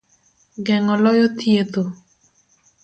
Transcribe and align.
Geng'o 0.69 0.95
loyo 1.03 1.27
thietho. 1.37 1.83